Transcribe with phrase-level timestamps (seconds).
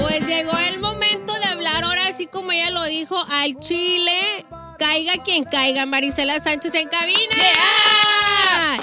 [0.00, 4.46] Pues llegó el momento de hablar ahora, así como ella lo dijo, al Chile.
[4.78, 7.36] Caiga quien caiga, Marisela Sánchez en cabina.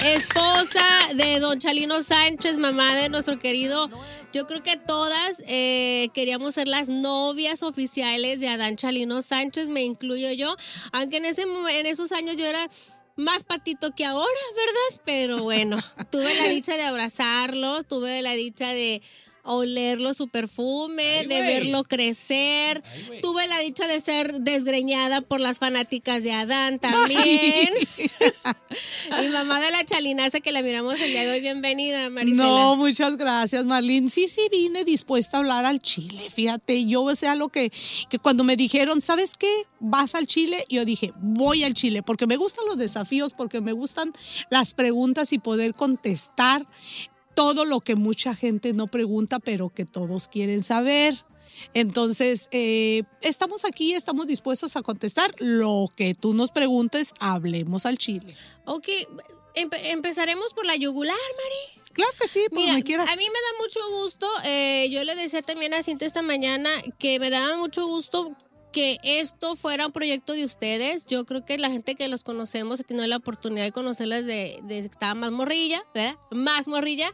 [0.04, 0.84] Esposa
[1.16, 3.90] de don Chalino Sánchez, mamá de nuestro querido.
[4.32, 9.82] Yo creo que todas eh, queríamos ser las novias oficiales de Adán Chalino Sánchez, me
[9.82, 10.54] incluyo yo.
[10.92, 12.68] Aunque en, ese, en esos años yo era
[13.16, 15.02] más patito que ahora, ¿verdad?
[15.04, 15.78] Pero bueno,
[16.10, 19.02] tuve la dicha de abrazarlos, tuve la dicha de
[19.48, 22.82] olerlo su perfume, de verlo crecer.
[23.22, 27.70] Tuve la dicha de ser desgreñada por las fanáticas de Adán también.
[29.20, 32.44] Mi mamá de la chalinaza que la miramos el día de hoy, bienvenida, Marisela.
[32.44, 34.10] No, muchas gracias, Marlene.
[34.10, 36.28] Sí, sí, vine dispuesta a hablar al Chile.
[36.28, 37.72] Fíjate, yo o sea lo que,
[38.10, 39.50] que cuando me dijeron, ¿sabes qué?
[39.80, 43.72] Vas al Chile, yo dije, voy al Chile, porque me gustan los desafíos, porque me
[43.72, 44.12] gustan
[44.50, 46.66] las preguntas y poder contestar
[47.38, 51.24] todo lo que mucha gente no pregunta, pero que todos quieren saber.
[51.72, 57.96] Entonces, eh, estamos aquí, estamos dispuestos a contestar lo que tú nos preguntes, hablemos al
[57.96, 58.34] chile.
[58.64, 58.88] Ok,
[59.54, 61.80] empezaremos por la yugular, Mari.
[61.92, 63.08] Claro que sí, pues me quieras.
[63.08, 66.70] A mí me da mucho gusto, eh, yo le decía también a Cinta esta mañana
[66.98, 68.34] que me daba mucho gusto
[68.72, 71.06] que esto fuera un proyecto de ustedes.
[71.06, 74.60] Yo creo que la gente que los conocemos ha tenido la oportunidad de conocerlas de,
[74.62, 76.16] de estaba más morrilla, ¿verdad?
[76.30, 77.10] Más morrilla.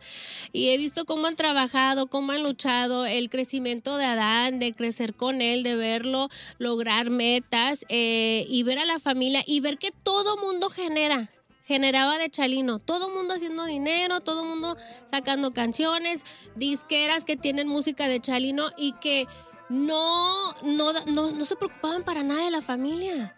[0.52, 5.14] Y he visto cómo han trabajado, cómo han luchado, el crecimiento de Adán, de crecer
[5.14, 9.90] con él, de verlo lograr metas eh, y ver a la familia y ver que
[9.90, 11.30] todo mundo genera
[11.66, 12.78] generaba de Chalino.
[12.78, 14.76] Todo mundo haciendo dinero, todo mundo
[15.10, 16.24] sacando canciones,
[16.56, 19.26] disqueras que tienen música de Chalino y que
[19.68, 23.36] no, no, no, se preocupaban para nada de la familia.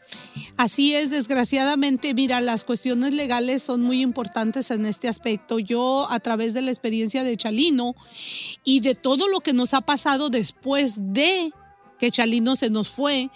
[0.56, 5.58] Así es, desgraciadamente, mira, las cuestiones legales son muy importantes en este aspecto.
[5.58, 7.94] Yo, a través de la experiencia de Chalino
[8.64, 11.52] y de todo lo que nos ha pasado después de
[11.98, 13.30] que Chalino se nos fue,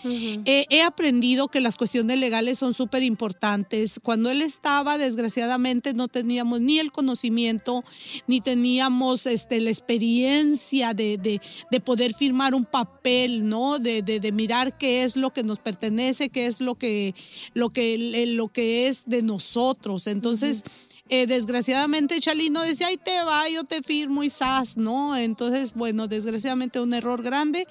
[0.44, 4.00] he aprendido que las cuestiones legales son súper importantes.
[4.02, 7.84] Cuando él estaba, desgraciadamente, no teníamos ni el conocimiento,
[8.26, 13.78] ni teníamos este, la experiencia de, de, poder firmar un papel, ¿no?
[13.78, 17.14] De, de, mirar qué es lo que nos pertenece, qué es lo que,
[17.54, 20.06] lo que, lo que es de nosotros.
[20.06, 20.64] Entonces,
[21.10, 25.16] eh, desgraciadamente Chalino decía, ay te va, yo te firmo y sas, ¿no?
[25.16, 27.66] Entonces, bueno, desgraciadamente un error grande,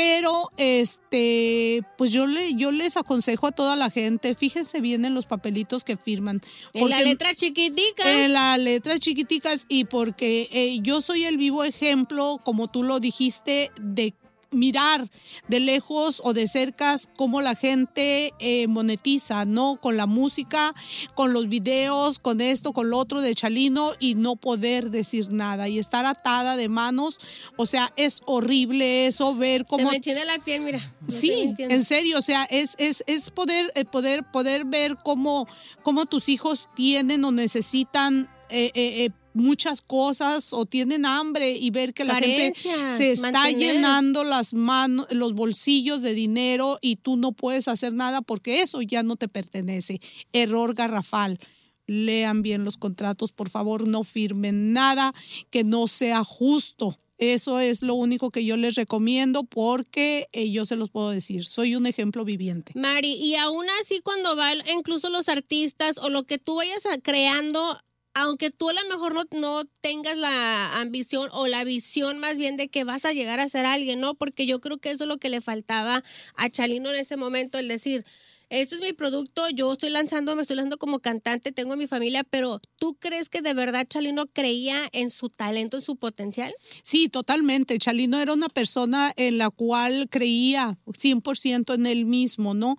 [0.00, 5.14] pero este, pues yo le, yo les aconsejo a toda la gente, fíjense bien en
[5.14, 6.40] los papelitos que firman.
[6.72, 8.06] En la letra chiquiticas.
[8.06, 12.98] En las letras chiquiticas y porque eh, yo soy el vivo ejemplo, como tú lo
[12.98, 14.14] dijiste, de
[14.50, 15.08] mirar
[15.48, 19.76] de lejos o de cerca cómo la gente eh, monetiza, ¿no?
[19.80, 20.74] Con la música,
[21.14, 25.68] con los videos, con esto, con lo otro de Chalino y no poder decir nada
[25.68, 27.20] y estar atada de manos.
[27.56, 29.90] O sea, es horrible eso, ver cómo...
[29.90, 30.94] Se me la piel, mira.
[31.08, 35.46] sí, en serio, o sea, es, es, es poder, eh, poder, poder ver cómo,
[35.82, 41.94] cómo tus hijos tienen o necesitan eh, eh, muchas cosas o tienen hambre y ver
[41.94, 42.52] que la gente
[42.90, 48.22] se está llenando las manos, los bolsillos de dinero y tú no puedes hacer nada
[48.22, 50.00] porque eso ya no te pertenece.
[50.32, 51.38] Error garrafal.
[51.86, 55.12] Lean bien los contratos, por favor, no firmen nada
[55.50, 56.96] que no sea justo.
[57.20, 61.44] Eso es lo único que yo les recomiendo porque eh, yo se los puedo decir,
[61.44, 62.72] soy un ejemplo viviente.
[62.74, 67.78] Mari, y aún así cuando van incluso los artistas o lo que tú vayas creando,
[68.14, 72.56] aunque tú a lo mejor no, no, tengas la ambición o la visión más bien
[72.56, 74.14] de que vas a llegar a ser alguien, ¿no?
[74.14, 76.02] Porque yo creo que eso es lo que le faltaba
[76.36, 78.04] a Chalino en ese momento, el decir,
[78.50, 82.24] este es mi producto, yo estoy lanzando, me estoy lanzando como cantante, tengo mi familia,
[82.24, 86.52] pero ¿tú crees que de verdad Chalino creía en su talento, en su potencial?
[86.82, 87.78] Sí, totalmente.
[87.78, 92.76] Chalino era una persona en la cual creía 100% en él mismo, ¿no?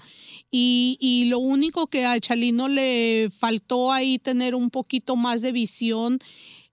[0.51, 5.53] Y, y lo único que a Chalino le faltó ahí tener un poquito más de
[5.53, 6.19] visión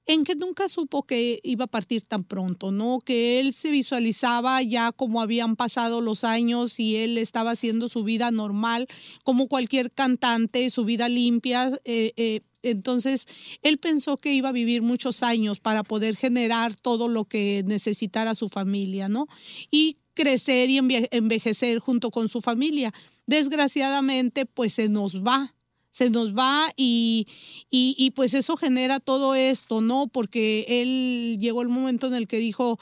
[0.09, 2.99] en que nunca supo que iba a partir tan pronto, ¿no?
[2.99, 8.05] Que él se visualizaba ya como habían pasado los años y él estaba haciendo su
[8.05, 8.89] vida normal,
[9.23, 11.79] como cualquier cantante, su vida limpia.
[11.85, 13.27] Eh, eh, entonces,
[13.61, 18.35] él pensó que iba a vivir muchos años para poder generar todo lo que necesitara
[18.35, 19.29] su familia, ¿no?
[19.71, 22.95] Y crecer y envejecer junto con su familia.
[23.27, 25.55] Desgraciadamente, pues se nos va
[25.91, 27.27] se nos va y,
[27.71, 30.07] y, pues eso genera todo esto, ¿no?
[30.07, 32.79] Porque él llegó el momento en el que dijo,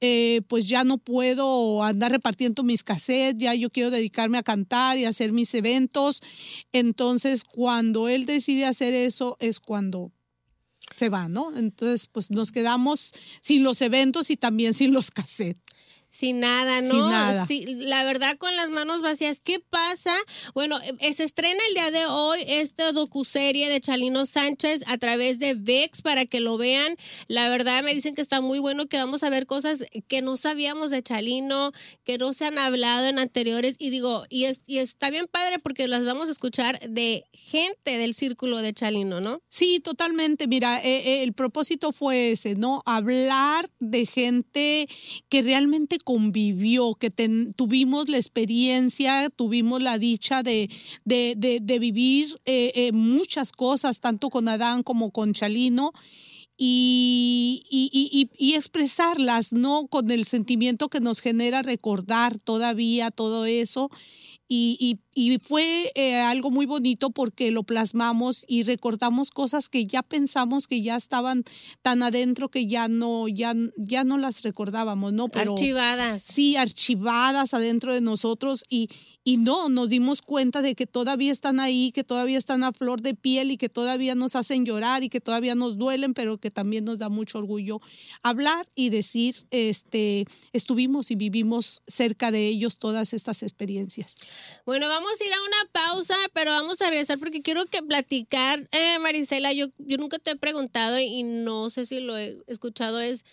[0.00, 4.98] eh, pues ya no puedo andar repartiendo mis cassettes, ya yo quiero dedicarme a cantar
[4.98, 6.20] y hacer mis eventos.
[6.72, 10.12] Entonces, cuando él decide hacer eso es cuando
[10.94, 11.56] se va, ¿no?
[11.56, 15.62] Entonces, pues nos quedamos sin los eventos y también sin los cassettes.
[16.14, 16.90] Sin nada, ¿no?
[16.90, 17.44] Sin nada.
[17.44, 19.40] Sí, la verdad, con las manos vacías.
[19.40, 20.14] ¿Qué pasa?
[20.54, 25.40] Bueno, eh, se estrena el día de hoy esta docuserie de Chalino Sánchez a través
[25.40, 26.94] de VEX para que lo vean.
[27.26, 30.36] La verdad, me dicen que está muy bueno, que vamos a ver cosas que no
[30.36, 31.72] sabíamos de Chalino,
[32.04, 33.74] que no se han hablado en anteriores.
[33.80, 37.98] Y digo, y, es, y está bien padre porque las vamos a escuchar de gente
[37.98, 39.42] del círculo de Chalino, ¿no?
[39.48, 40.46] Sí, totalmente.
[40.46, 42.84] Mira, eh, eh, el propósito fue ese, ¿no?
[42.86, 44.88] Hablar de gente
[45.28, 47.10] que realmente convivió, que
[47.56, 50.70] tuvimos la experiencia, tuvimos la dicha de,
[51.04, 55.92] de, de, vivir eh, eh, muchas cosas, tanto con Adán como con Chalino.
[56.56, 59.88] Y, y, y, expresarlas, ¿no?
[59.88, 63.90] Con el sentimiento que nos genera recordar todavía todo eso.
[64.46, 70.02] Y, y fue eh, algo muy bonito porque lo plasmamos y recordamos cosas que ya
[70.02, 71.44] pensamos que ya estaban
[71.82, 75.28] tan adentro que ya no, ya, ya no las recordábamos, ¿no?
[75.28, 76.22] Pero, archivadas.
[76.22, 78.88] Sí, archivadas adentro de nosotros y,
[79.26, 83.00] y no, nos dimos cuenta de que todavía están ahí, que todavía están a flor
[83.00, 86.50] de piel y que todavía nos hacen llorar y que todavía nos duelen, pero que
[86.50, 87.80] también nos da mucho orgullo
[88.22, 94.14] hablar y decir, este, estuvimos y vivimos cerca de ellos todas estas experiencias.
[94.66, 98.68] Bueno, vamos a ir a una pausa, pero vamos a regresar porque quiero que platicar,
[98.72, 103.00] eh, Marisela, yo, yo nunca te he preguntado y no sé si lo he escuchado,
[103.00, 103.24] es...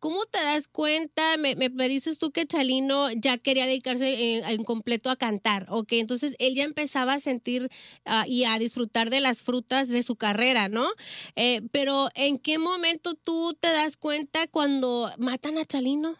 [0.00, 1.36] ¿Cómo te das cuenta?
[1.36, 6.36] Me, me, dices tú que Chalino ya quería dedicarse en, completo a cantar, ok, entonces
[6.38, 7.68] él ya empezaba a sentir
[8.06, 10.88] ah, y a disfrutar de las frutas de su carrera, ¿no?
[11.36, 16.16] Eh, pero ¿en qué momento tú te das cuenta cuando matan a Chalino?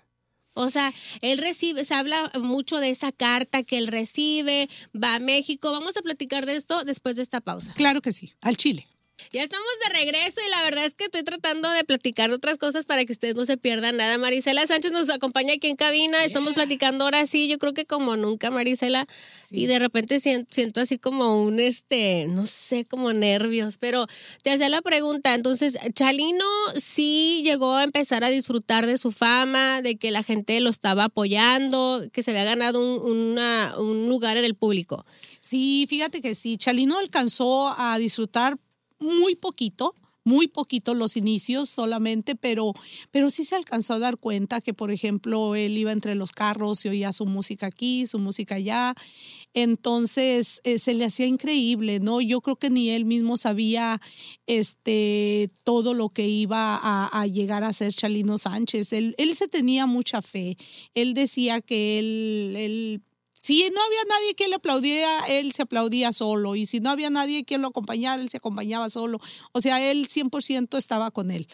[0.54, 0.92] O sea,
[1.22, 5.72] él recibe, se habla mucho de esa carta que él recibe, va a México.
[5.72, 7.72] Vamos a platicar de esto después de esta pausa.
[7.74, 8.86] Claro que sí, al Chile.
[9.32, 12.86] Ya estamos de regreso y la verdad es que estoy tratando de platicar otras cosas
[12.86, 14.18] para que ustedes no se pierdan nada.
[14.18, 18.16] Marisela Sánchez nos acompaña aquí en cabina, estamos platicando ahora sí, yo creo que como
[18.16, 19.06] nunca, Marisela,
[19.50, 24.06] y de repente siento, así como un, este, no sé, como nervios, pero
[24.42, 26.46] te hacía la pregunta, entonces, Chalino
[26.76, 31.04] sí llegó a empezar a disfrutar de su fama, de que la gente lo estaba
[31.04, 33.38] apoyando, que se había ganado un,
[33.78, 35.04] un lugar en el público.
[35.40, 38.58] Sí, fíjate que sí, Chalino alcanzó a disfrutar
[39.00, 39.94] muy poquito,
[40.24, 42.74] muy poquito los inicios solamente, pero,
[43.10, 46.84] pero sí se alcanzó a dar cuenta que, por ejemplo, él iba entre los carros
[46.84, 48.94] y oía su música aquí, su música allá.
[49.52, 52.20] Entonces eh, se le hacía increíble, ¿no?
[52.20, 54.00] Yo creo que ni él mismo sabía
[54.46, 58.92] este, todo lo que iba a, llegar a ser Chalino Sánchez.
[58.92, 60.56] Él, él se tenía mucha fe.
[60.94, 63.02] Él decía que él, él
[63.42, 66.56] si no había nadie que le aplaudiera, él se aplaudía solo.
[66.56, 69.18] Y si no había nadie que lo acompañara, él se acompañaba solo.
[69.52, 71.48] O sea, él 100% estaba con él.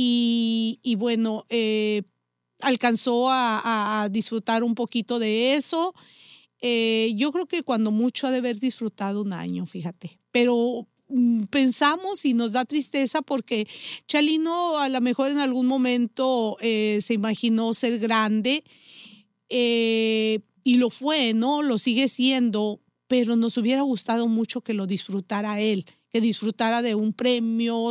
[0.00, 2.02] Y, bueno, eh,
[2.60, 5.94] alcanzó a, disfrutar un poquito de eso.
[6.60, 10.18] Eh, yo creo que cuando mucho ha de haber disfrutado un año, fíjate.
[10.30, 13.66] Pero mm, pensamos y nos da tristeza porque
[14.06, 18.64] Chalino a lo mejor en algún momento eh, se imaginó ser grande.
[20.68, 21.62] Y lo fue, ¿no?
[21.62, 26.94] Lo sigue siendo, pero nos hubiera gustado mucho que lo disfrutara él, que disfrutara de
[26.94, 27.90] un premio.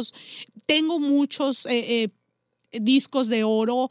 [0.68, 3.90] Tengo muchos eh, eh, discos de oro,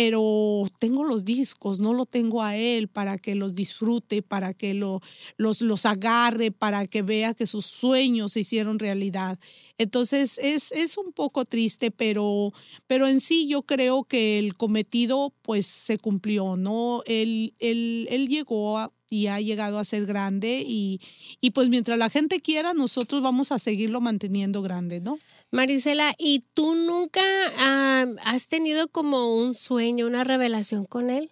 [0.00, 4.72] pero tengo los discos, no lo tengo a él para que los disfrute, para que
[4.72, 5.00] lo,
[5.36, 9.40] los, los agarre, para que vea que sus sueños se hicieron realidad.
[9.76, 12.52] Entonces es, es un poco triste, pero,
[12.86, 17.02] pero en sí yo creo que el cometido pues se cumplió, ¿no?
[17.04, 18.78] Él, él, él llegó
[19.10, 21.00] y ha llegado a ser grande y,
[21.40, 25.18] y pues mientras la gente quiera, nosotros vamos a seguirlo manteniendo grande, ¿no?
[25.50, 27.22] Marisela, ¿y tú nunca
[27.58, 31.30] ah, has tenido como un sueño, una revelación con él?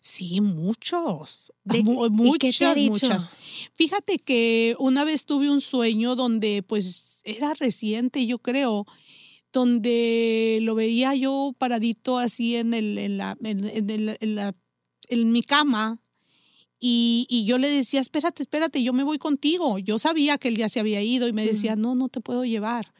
[0.00, 1.52] Sí, muchos.
[2.10, 3.28] muchas, muchas.
[3.74, 8.86] Fíjate que una vez tuve un sueño donde, pues, era reciente, yo creo,
[9.52, 14.54] donde lo veía yo paradito así en, el, en, la, en, la,
[15.08, 16.00] en mi cama.
[16.80, 19.78] Y, y, yo le decía, espérate, espérate, yo me voy contigo.
[19.78, 22.44] Yo sabía que él ya se había ido y me decía, no, no te puedo
[22.44, 22.92] llevar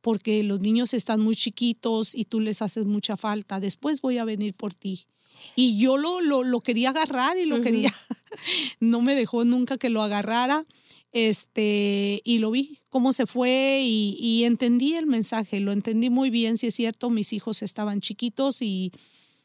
[0.00, 3.60] porque los niños están muy chiquitos y tú les haces mucha falta.
[3.60, 5.06] Después voy a venir por ti.
[5.54, 7.92] Y yo lo, lo, quería agarrar y lo quería,
[8.80, 10.64] no me dejó nunca que lo agarrara.
[11.12, 16.28] Este, y lo vi, cómo se fue y, y entendí el mensaje, lo entendí muy
[16.28, 18.92] bien, si es cierto, mis hijos estaban chiquitos y,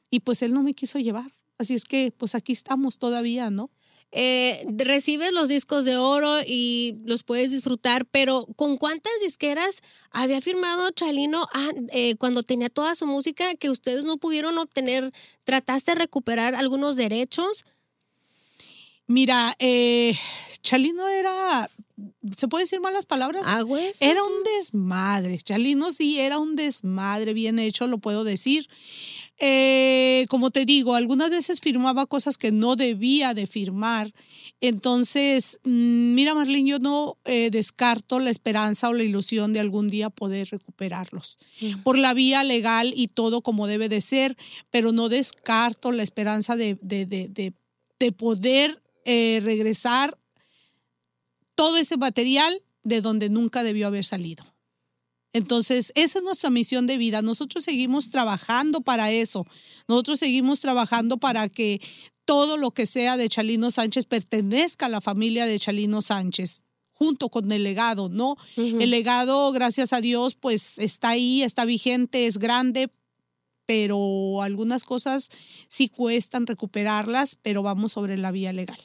[0.09, 1.33] y pues él no me quiso llevar.
[1.57, 3.71] Así es que pues aquí estamos todavía, ¿no?
[4.15, 10.39] Eh, recibes los discos de oro y los puedes disfrutar, pero ¿con cuántas disqueras había
[10.39, 15.11] firmado Chalino ah, eh, cuando tenía toda su música que ustedes no pudieron obtener?
[15.45, 17.65] ¿Trataste de recuperar algunos derechos?
[19.07, 20.15] Mira, eh,
[20.61, 21.69] Chalino era,
[22.37, 23.47] ¿se puede decir malas palabras?
[23.47, 23.97] ¿Agües?
[23.99, 25.39] Era un desmadre.
[25.39, 28.69] Chalino sí era un desmadre, bien hecho, lo puedo decir.
[29.39, 34.13] Eh, como te digo, algunas veces firmaba cosas que no debía de firmar.
[34.61, 39.89] Entonces, mm, mira, Marlene, yo no eh, descarto la esperanza o la ilusión de algún
[39.89, 41.37] día poder recuperarlos
[41.83, 44.37] por la vía legal y todo como debe de ser,
[44.69, 47.53] pero no descarto la esperanza de, de, de,
[47.99, 50.17] de poder eh, regresar
[51.55, 54.52] todo ese material de donde nunca debió haber salido.
[55.33, 57.21] Entonces, esa es nuestra misión de vida.
[57.21, 59.45] Nosotros seguimos trabajando para eso.
[59.87, 61.81] Nosotros seguimos trabajando para que
[62.25, 66.63] todo lo que sea de Chalino Sánchez pertenezca a la familia de Chalino Sánchez
[66.93, 68.37] junto con el legado, ¿no?
[68.55, 72.91] El legado, gracias a Dios, pues está ahí, está vigente, es grande,
[73.65, 75.29] pero algunas cosas
[75.67, 78.77] sí cuestan recuperarlas, pero vamos sobre la vía legal.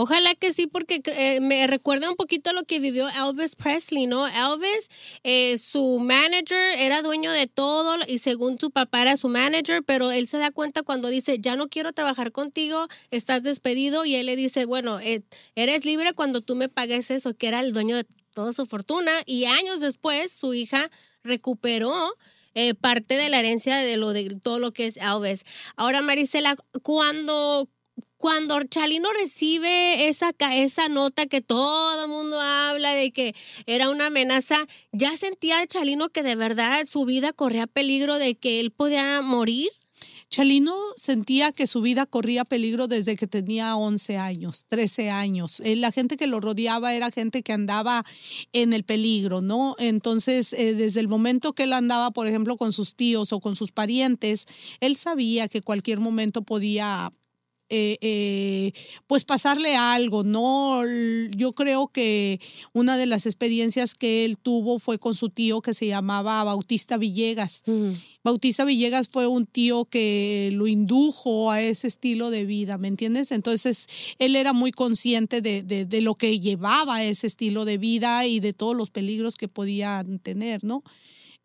[0.00, 4.28] Ojalá que sí, porque eh, me recuerda un poquito lo que vivió Elvis Presley, ¿no?
[4.28, 4.88] Elvis,
[5.24, 10.12] eh, su manager era dueño de todo y según su papá era su manager, pero
[10.12, 14.26] él se da cuenta cuando dice, ya no quiero trabajar contigo, estás despedido y él
[14.26, 15.22] le dice, bueno, eh,
[15.56, 19.10] eres libre cuando tú me pagues eso, que era el dueño de toda su fortuna
[19.26, 20.90] y años después su hija
[21.24, 21.92] recuperó.
[22.80, 25.44] parte de la herencia de lo de todo lo que es Elvis.
[25.76, 27.68] Ahora, Marisela, cuando
[28.18, 33.34] cuando Chalino recibe esa, esa nota que todo el mundo habla de que
[33.66, 38.60] era una amenaza, ya sentía Chalino que de verdad su vida corría peligro de que
[38.60, 39.70] él podía morir.
[40.30, 45.60] Chalino sentía que su vida corría peligro desde que tenía 11 años, 13 años.
[45.60, 48.04] Eh, la gente que lo rodeaba era gente que andaba
[48.52, 49.74] en el peligro, ¿no?
[49.78, 53.56] Entonces, eh, desde el momento que él andaba, por ejemplo, con sus tíos o con
[53.56, 54.46] sus parientes,
[54.80, 57.10] él sabía que cualquier momento podía
[57.70, 58.72] eh, eh,
[59.06, 60.82] pues pasarle algo, ¿no?
[61.30, 62.40] Yo creo que
[62.72, 66.96] una de las experiencias que él tuvo fue con su tío que se llamaba Bautista
[66.96, 67.62] Villegas.
[68.24, 73.32] Bautista Villegas fue un tío que lo indujo a ese estilo de vida, ¿me entiendes?
[73.32, 78.40] Entonces, él era muy consciente de, de lo que llevaba ese estilo de vida y
[78.40, 80.82] de todos los peligros que podían tener, ¿no?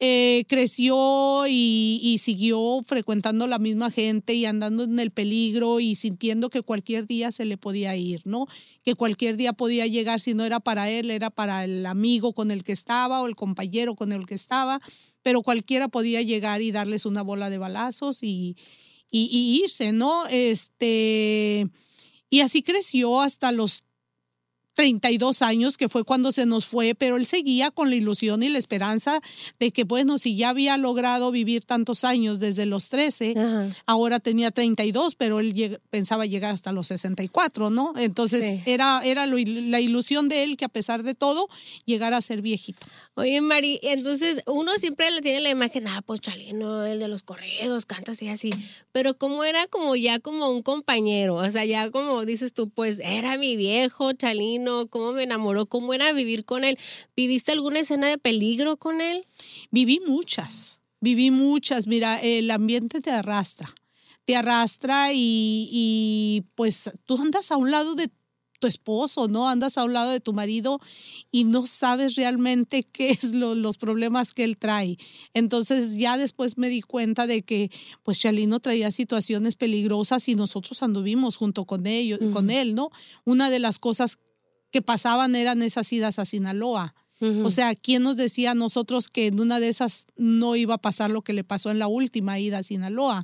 [0.06, 6.50] Eh, creció y, siguió frecuentando la misma gente y andando en el peligro y sintiendo
[6.50, 8.48] que cualquier día se le podía ir, ¿no?
[8.84, 12.52] Que cualquier día podía llegar, si no era para él, era para el amigo con
[12.52, 14.82] el que estaba o el compañero con el que estaba,
[15.22, 18.58] pero cualquiera podía llegar y darles una bola de balazos y,
[19.10, 20.26] y irse, ¿no?
[20.28, 21.66] Este,
[22.30, 23.86] y así creció hasta los
[24.74, 28.50] 32 años, que fue cuando se nos fue, pero él seguía con la ilusión y
[28.50, 29.22] la esperanza
[29.60, 33.36] de que, bueno, si ya había logrado vivir tantos años desde los 13,
[33.86, 37.94] ahora tenía 32, pero él pensaba llegar hasta los 64, ¿no?
[37.98, 41.48] Entonces era, era la ilusión de él que a pesar de todo,
[41.86, 42.86] llegara a ser viejito.
[43.16, 47.22] Oye, Mari, entonces uno siempre le tiene la imagen, ah, pues Chalino, el de los
[47.22, 48.50] corredos, canta así, así,
[48.92, 53.00] pero como era como ya como un compañero, o sea, ya como dices tú, pues
[53.00, 56.78] era mi viejo Chalino, cómo me enamoró, cómo era vivir con él.
[57.16, 59.26] ¿Viviste alguna escena de peligro con él?
[59.72, 63.74] Viví muchas, viví muchas, mira, el ambiente te arrastra
[64.26, 68.10] te arrastra y, y, pues tú andas a un lado de
[68.64, 69.50] tu esposo, ¿no?
[69.50, 70.80] Andas a un lado de tu marido
[71.32, 74.96] y no sabes realmente qué es los problemas que él trae.
[75.34, 77.70] Entonces ya después me di cuenta de que
[78.04, 82.90] pues Chalino traía situaciones peligrosas y nosotros anduvimos junto con, ellos, con él, ¿no?
[83.26, 84.20] Una de las cosas
[84.74, 86.96] que pasaban eran esas idas a Sinaloa.
[87.46, 90.82] O sea, ¿quién nos decía a nosotros que en una de esas no iba a
[90.82, 93.24] pasar lo que le pasó en la última ida a Sinaloa?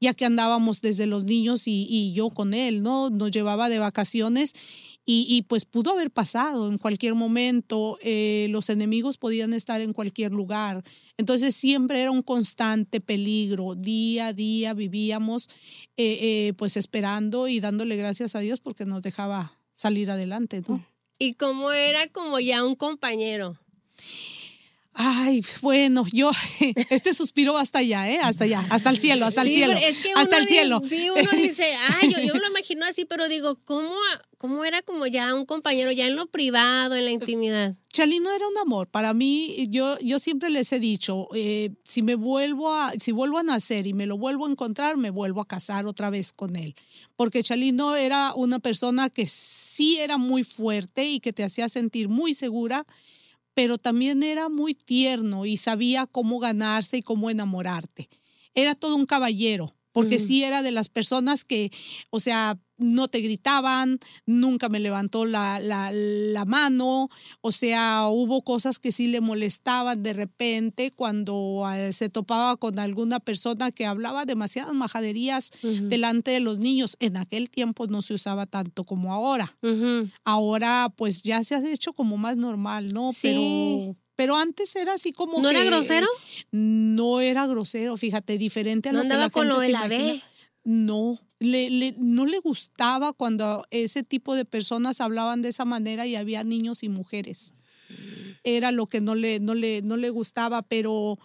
[0.00, 3.10] Ya que andábamos desde los niños y, yo con él, ¿no?
[3.10, 4.54] Nos llevaba de vacaciones
[5.04, 7.98] y, pues pudo haber pasado en cualquier momento.
[8.02, 10.84] Eh, los enemigos podían estar en cualquier lugar.
[11.16, 13.74] Entonces siempre era un constante peligro.
[13.74, 15.48] Día a día vivíamos
[15.96, 20.80] eh, eh, pues esperando y dándole gracias a Dios porque nos dejaba salir adelante, ¿no?
[21.18, 23.58] Y como era como ya un compañero.
[24.94, 26.30] Ay, bueno, yo,
[26.90, 28.18] este suspiro hasta allá, ¿eh?
[28.22, 29.72] Hasta allá, hasta el cielo, hasta el Sí, cielo.
[29.72, 30.82] es que hasta el cielo.
[30.88, 31.64] sí, uno dice,
[32.00, 33.94] ay, yo, yo me lo imagino así, pero digo, ¿cómo,
[34.36, 37.74] ¿cómo era como ya un compañero, ya en lo privado, en la intimidad?
[37.90, 38.86] Chalino era un amor.
[38.88, 43.38] Para mí, yo, yo siempre les he dicho, eh, si me vuelvo a, si vuelvo
[43.38, 46.54] a nacer y me lo vuelvo a encontrar, me vuelvo a casar otra vez con
[46.56, 46.74] él.
[47.16, 52.08] Porque Chalino era una persona que sí era muy fuerte y que te hacía sentir
[52.10, 52.86] muy segura,
[53.54, 58.08] pero también era muy tierno y sabía cómo ganarse y cómo enamorarte.
[58.54, 60.26] Era todo un caballero, porque Ujú.
[60.26, 61.70] sí era de las personas que,
[62.10, 67.08] o sea, no te gritaban, nunca me levantó la, la, la mano,
[67.40, 72.78] o sea, hubo cosas que sí le molestaban de repente cuando eh, se topaba con
[72.78, 76.96] alguna persona que hablaba demasiadas majaderías delante de los niños.
[77.00, 79.56] En aquel tiempo no se usaba tanto como ahora.
[80.24, 83.12] Ahora pues ya se ha hecho como más normal, ¿no?
[83.12, 83.28] Sí.
[83.28, 86.06] Pero, pero antes era así como ¿No era grosero?
[86.50, 89.88] No era grosero, fíjate, diferente a ¿No lo que andaba la con lo de la.
[89.88, 90.22] B?
[90.64, 96.06] No, le, le- no le gustaba cuando ese tipo de personas hablaban de esa manera
[96.06, 97.54] y había niños y mujeres.
[98.44, 101.18] Era lo que no le, no le, no le gustaba, pero,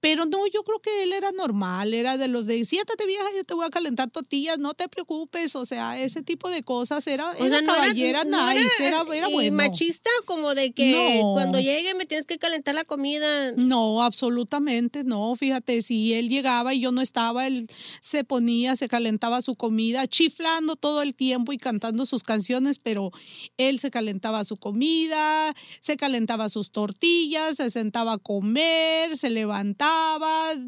[0.00, 3.44] pero no, yo creo que él era normal, era de los de siéntate vieja, yo
[3.44, 7.30] te voy a calentar tortillas, no te preocupes, o sea, ese tipo de cosas era,
[7.32, 9.56] O era sea, no era, caballera, no nice, era, era, era y bueno.
[9.56, 11.32] machista como de que No.
[11.34, 13.52] cuando llegue me tienes que calentar la comida.
[13.52, 15.34] No, absolutamente no.
[15.36, 17.68] Fíjate, si él llegaba y yo no estaba, él
[18.00, 23.10] se ponía, se calentaba su comida, chiflando todo el tiempo y cantando sus canciones, pero
[23.58, 29.89] él se calentaba su comida, se calentaba sus tortillas, se sentaba a comer, se levantaba,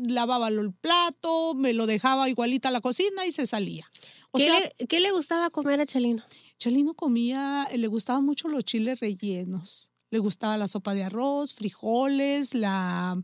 [0.06, 3.84] lavaba el plato, me lo dejaba igualita a la cocina y se salía.
[4.30, 6.22] O ¿Qué, sea, le, qué le gustaba comer a Chalino?
[6.58, 9.90] Chalino comía, le gustaban mucho los chiles rellenos.
[10.10, 13.20] Le gustaba la sopa de arroz, frijoles, la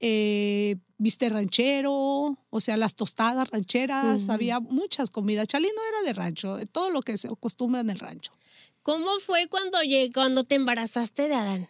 [0.00, 4.30] eh, viste ranchero, o sea, las tostadas rancheras.
[4.30, 5.46] Había muchas comidas.
[5.46, 8.32] Chalino era de rancho, todo lo que se acostumbra en el rancho.
[8.82, 9.78] ¿Cómo fue cuando,
[10.14, 11.68] cuando te embarazaste de Adán?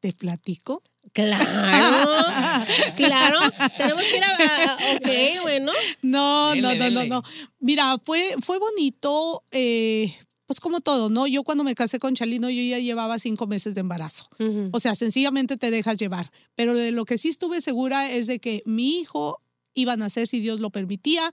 [0.00, 0.82] ¿Te platico?
[1.12, 1.44] Claro,
[2.96, 3.38] claro.
[3.76, 4.78] Tenemos que ir a.
[4.96, 5.08] ok,
[5.42, 5.72] bueno.
[6.02, 7.08] No, Dele, no, no, no, dele.
[7.08, 7.22] no.
[7.58, 10.14] Mira, fue, fue bonito, eh,
[10.46, 11.26] pues como todo, ¿no?
[11.26, 14.28] Yo cuando me casé con Chalino, yo ya llevaba cinco meses de embarazo.
[14.72, 16.30] O sea, sencillamente te dejas llevar.
[16.54, 19.40] Pero de lo que sí estuve segura es de que mi hijo
[19.74, 21.30] iba a nacer si Dios lo permitía.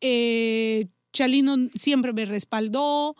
[0.00, 3.16] Eh, Chalino siempre me respaldó.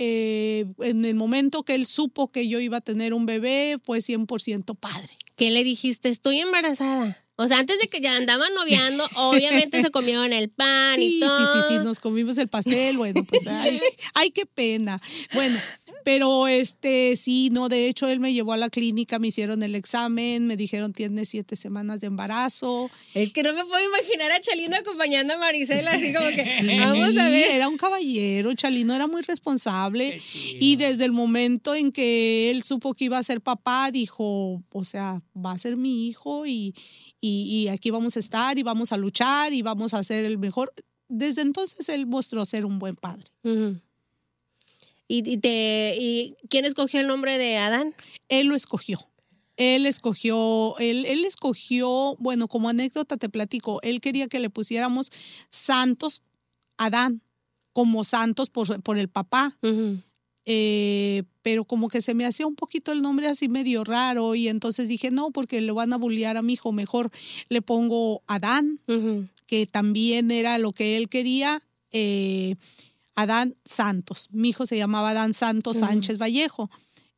[0.00, 3.98] Eh, en el momento que él supo que yo iba a tener un bebé, fue
[3.98, 5.08] 100% padre.
[5.36, 6.08] ¿Qué le dijiste?
[6.08, 7.24] Estoy embarazada.
[7.34, 11.12] O sea, antes de que ya andaban noviando, obviamente se comieron el pan Sí, y
[11.14, 11.62] sí, todo.
[11.62, 13.80] sí, sí, nos comimos el pastel, bueno, pues ay,
[14.14, 15.00] ay, qué pena.
[15.34, 15.58] Bueno,
[16.08, 19.74] pero este, sí, no, de hecho él me llevó a la clínica, me hicieron el
[19.74, 22.90] examen, me dijeron tienes siete semanas de embarazo.
[23.12, 26.78] Es que no me puedo imaginar a Chalino acompañando a Marisela así como que, Sí,
[26.80, 27.50] vamos a ver.
[27.50, 30.18] Era un caballero, Chalino era muy responsable
[30.58, 34.84] y desde el momento en que él supo que iba a ser papá, dijo, o
[34.84, 36.74] sea, va a ser mi hijo y,
[37.20, 40.38] y, y aquí vamos a estar y vamos a luchar y vamos a ser el
[40.38, 40.72] mejor.
[41.10, 43.26] Desde entonces él mostró ser un buen padre.
[43.44, 43.78] Ujú.
[45.08, 47.94] ¿Y, y te, ¿Y quién escogió el nombre de Adán?
[48.28, 49.08] Él lo escogió.
[49.56, 55.10] Él escogió, él, él escogió, bueno, como anécdota te platico, él quería que le pusiéramos
[55.48, 56.22] Santos
[56.76, 57.22] Adán,
[57.72, 59.58] como Santos por, por el papá.
[60.50, 64.48] Eh, pero como que se me hacía un poquito el nombre así medio raro y
[64.48, 67.10] entonces dije, no, porque le van a bullear a mi hijo, mejor
[67.48, 68.80] le pongo Adán,
[69.46, 72.54] que también era lo que él quería, eh,
[73.22, 74.28] Adán Santos.
[74.30, 75.78] Mi hijo se llamaba Adán Santos.
[75.78, 76.70] Sánchez Vallejo.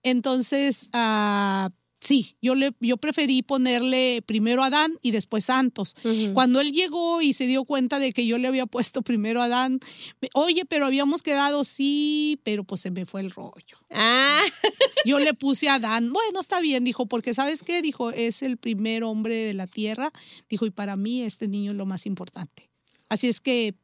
[0.03, 5.95] Entonces, ah, sí, yo, le, yo preferí ponerle primero Adán y después Santos.
[6.33, 9.79] Cuando él llegó y se dio cuenta de que yo le había puesto primero Adán,
[10.23, 13.77] me- oye, pero habíamos quedado sí, pero pues se me fue el rollo.
[13.91, 14.41] Ah,
[15.07, 17.81] Yo le puse Adán, bueno, está bien, dijo, porque ¿sabes qué?
[17.83, 20.11] Dijo, es el primer hombre de la tierra,
[20.49, 22.71] dijo, y para mí este niño es lo más importante.
[23.09, 23.75] Así es que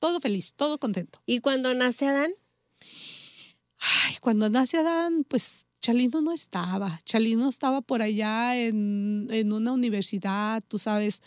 [0.00, 1.22] todo feliz, todo contento.
[1.26, 2.30] ¿y cuando nace Adán?
[3.78, 7.00] Ay, cuando nace Adán, pues Chalino no estaba.
[7.04, 11.22] Chalino estaba por allá en, en una universidad, tú sabes,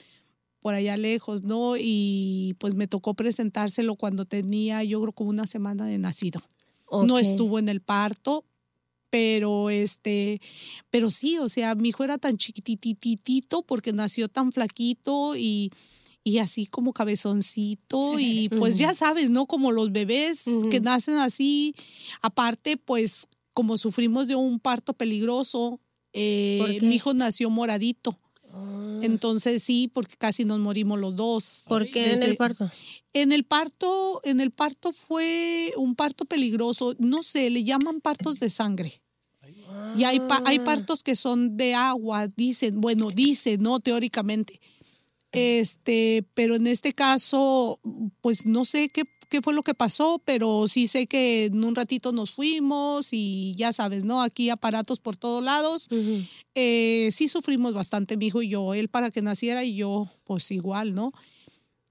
[0.59, 1.75] por allá lejos, ¿no?
[1.77, 6.41] Y pues me tocó presentárselo cuando tenía, yo creo, como una semana de nacido.
[6.91, 8.45] No estuvo en el parto,
[9.09, 10.41] pero este,
[10.89, 15.71] pero sí, o sea, mi hijo era tan chiquitititito porque nació tan flaquito y,
[16.23, 19.45] y así como cabezoncito y pues ya sabes, ¿no?
[19.45, 21.75] Como los bebés que nacen así,
[22.21, 25.79] aparte pues como sufrimos de un parto peligroso,
[26.15, 28.19] Eh, mi hijo nació moradito.
[28.53, 28.99] Ah.
[29.01, 31.63] Entonces sí, porque casi nos morimos los dos.
[31.67, 32.69] ¿Por qué en el parto?
[33.13, 36.93] En el parto, en el parto fue un parto peligroso.
[36.99, 39.01] No sé, le llaman partos de sangre.
[39.97, 40.63] Y hay, hay Ah.
[40.63, 43.79] partos que son de agua, dicen, bueno, dicen, ¿no?
[43.79, 44.59] Teóricamente.
[45.33, 47.79] Este, pero en este caso,
[48.21, 51.75] pues no sé qué, qué fue lo que pasó, pero sí sé que en un
[51.75, 54.21] ratito nos fuimos y ya sabes, ¿no?
[54.21, 55.89] Aquí aparatos por todos lados.
[56.53, 60.51] Eh, sí sufrimos bastante, mi hijo y yo, él para que naciera y yo, pues
[60.51, 61.11] igual, ¿no?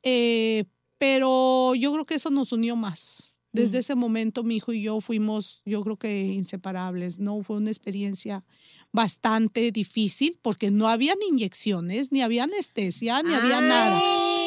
[0.05, 0.65] Eh,
[0.99, 3.35] pero yo creo que eso nos unió más.
[3.51, 7.43] Desde ese momento mi hijo y yo fuimos, yo creo que inseparables, ¿no?
[7.43, 8.45] Fue una experiencia
[8.93, 14.01] bastante difícil porque no habían inyecciones, ni había anestesia, ni había nada.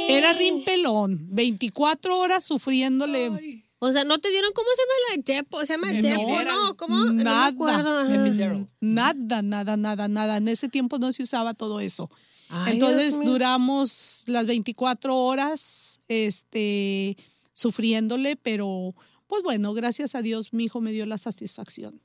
[0.08, 3.64] Era rimpelón, 24 horas sufriéndole.
[3.80, 5.60] O sea, ¿no te dieron cómo se llama la Jepo?
[5.62, 6.78] ¿Se llama Jepo, no?
[6.78, 7.06] ¿Cómo?
[7.06, 8.28] No Nada.
[8.28, 8.70] Epidural.
[8.80, 10.38] Nada, nada, nada, nada.
[10.38, 12.10] En ese tiempo no se usaba todo eso.
[12.50, 17.18] Ay, Entonces duramos las 24 horas este,
[17.54, 18.96] sufriéndole, pero
[19.28, 22.02] pues bueno, gracias a Dios mi hijo me dio la satisfacción.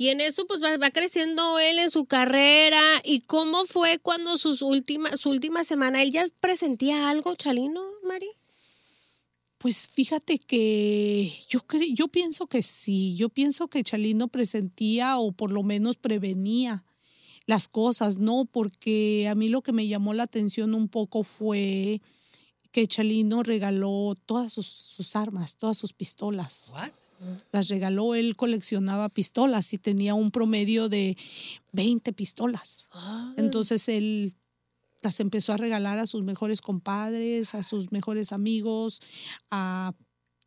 [0.00, 2.80] Y en eso pues va, va creciendo él en su carrera.
[3.04, 6.02] ¿Y cómo fue cuando sus últimas, su última semana?
[6.02, 8.30] ¿Él ya presentía algo, Chalino, Mari?
[9.58, 15.32] Pues fíjate que yo, cre- yo pienso que sí, yo pienso que Chalino presentía o
[15.32, 16.82] por lo menos prevenía
[17.44, 18.46] las cosas, ¿no?
[18.46, 22.00] Porque a mí lo que me llamó la atención un poco fue
[22.72, 26.70] que Chalino regaló todas sus, sus armas, todas sus pistolas.
[26.72, 26.92] What?
[27.52, 31.16] Las regaló, él coleccionaba pistolas y tenía un promedio de
[31.72, 32.88] 20 pistolas.
[33.36, 34.34] Entonces él
[35.02, 39.00] las empezó a regalar a sus mejores compadres, a sus mejores amigos,
[39.50, 39.92] a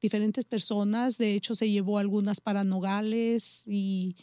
[0.01, 1.17] diferentes personas.
[1.17, 4.15] De hecho, se llevó algunas para Nogales y,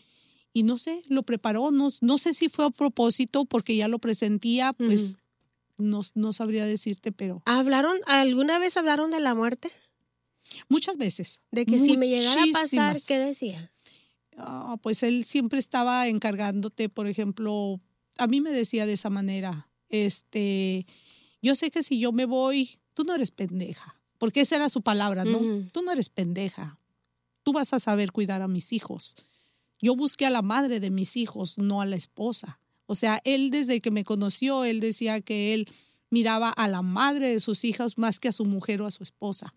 [0.52, 1.70] y no sé, lo preparó.
[1.72, 5.16] No, no sé si fue a propósito porque ya lo presentía, pues
[5.78, 9.70] no, no sabría decirte, pero ¿Hablaron, alguna vez hablaron de la muerte?
[10.68, 11.40] Muchas veces.
[11.50, 12.96] De que si me llegara a pasar.
[13.06, 13.72] ¿qué decía?
[14.36, 17.80] Ah, pues él siempre estaba encargándote, por ejemplo,
[18.16, 20.86] a mí me decía de esa manera, este,
[21.42, 24.82] yo sé que si yo me voy, tú no eres pendeja, porque esa era su
[24.82, 25.40] palabra, ¿no?
[25.72, 26.78] Tú no eres pendeja,
[27.42, 29.16] tú vas a saber cuidar a mis hijos.
[29.80, 32.60] Yo busqué a la madre de mis hijos, no a la esposa.
[32.86, 35.68] O sea, él desde que me conoció, él decía que él
[36.10, 39.02] miraba a la madre de sus hijos más que a su mujer o a su
[39.02, 39.54] esposa.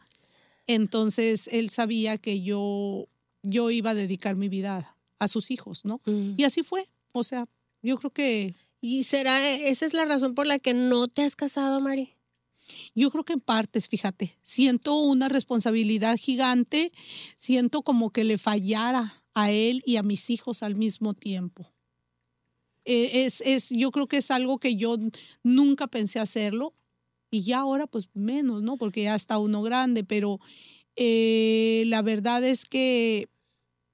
[0.68, 3.08] Entonces, él sabía que yo,
[3.44, 6.02] yo iba a dedicar mi vida a sus hijos, ¿no?
[6.38, 6.86] Y así fue.
[7.12, 7.48] O sea,
[7.82, 11.36] yo creo que, ¿Y será, esa es la razón por la que no te has
[11.36, 12.16] casado, Mari?
[12.96, 16.92] yo creo que en partes, fíjate, siento una responsabilidad gigante,
[17.38, 21.72] siento como que le fallara a él y a mis hijos al mismo tiempo.
[22.86, 24.98] Eh, Es, es, yo creo que es algo que yo
[25.44, 26.74] nunca pensé hacerlo
[27.34, 28.78] y ya ahora pues menos, ¿no?
[28.78, 30.40] Porque ya está uno grande, pero
[30.96, 33.28] eh, la verdad es que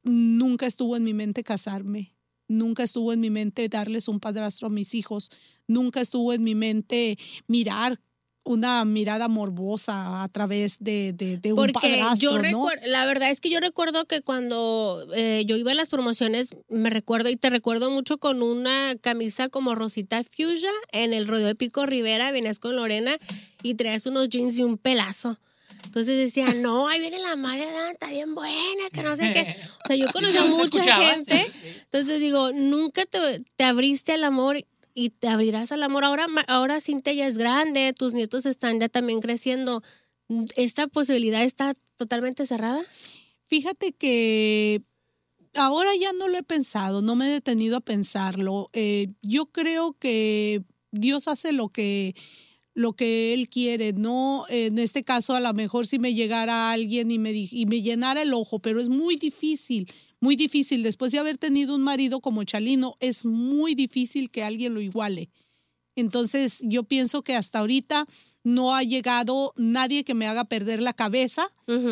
[0.03, 2.17] nunca estuvo en mi mente casarme,
[2.49, 5.31] nunca estuvo en mi mente darles un padrastro a mis hijos,
[5.67, 8.01] nunca estuvo en mi mente mirar
[8.43, 12.41] una mirada morbosa a través de, de, de un Porque padrastro, yo ¿no?
[12.41, 16.49] recuerdo, la verdad es que yo recuerdo que cuando eh, yo iba a las promociones,
[16.67, 21.47] me recuerdo y te recuerdo mucho con una camisa como Rosita Fuchsia en el rodeo
[21.47, 23.17] de Pico Rivera, venías con Lorena
[23.61, 25.37] y traías unos jeans y un pelazo.
[25.85, 29.55] Entonces decía, no, ahí viene la madre, está bien buena, que no sé qué.
[29.85, 31.51] O sea, yo conocí a ¿Se mucha gente.
[31.83, 33.19] Entonces digo, nunca te,
[33.55, 36.03] te abriste al amor y te abrirás al amor.
[36.03, 39.83] Ahora, ahora Cintia ya es grande, tus nietos están ya también creciendo.
[40.55, 42.81] ¿Esta posibilidad está totalmente cerrada?
[43.47, 44.83] Fíjate que
[45.55, 48.69] ahora ya no lo he pensado, no me he detenido a pensarlo.
[48.73, 52.15] Eh, yo creo que Dios hace lo que
[52.75, 57.11] lo que él quiere, no en este caso a lo mejor si me llegara alguien
[57.11, 61.19] y me y me llenara el ojo, pero es muy difícil, muy difícil después de
[61.19, 65.29] haber tenido un marido como Chalino, es muy difícil que alguien lo iguale.
[65.95, 68.05] Entonces yo pienso que hasta ahorita
[68.43, 71.47] no ha llegado nadie que me haga perder la cabeza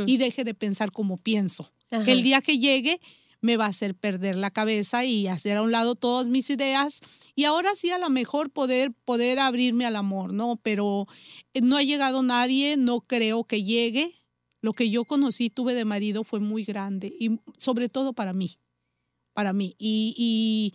[0.06, 1.72] y deje de pensar como pienso.
[1.92, 2.04] Ajá.
[2.04, 3.00] Que el día que llegue
[3.42, 7.02] me va a hacer perder la cabeza y hacer a un lado todas mis ideas
[7.36, 10.60] y ahora sí a lo mejor poder poder abrirme al amor, ¿no?
[10.64, 11.08] Pero
[11.54, 14.14] eh, no ha llegado nadie, no creo que llegue.
[14.62, 18.58] Lo que yo conocí, tuve de marido fue muy grande y sobre todo para mí,
[19.34, 20.74] para mí y, y